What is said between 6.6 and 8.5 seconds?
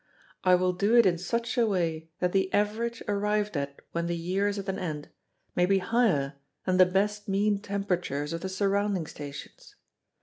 than the best mean temperatures of the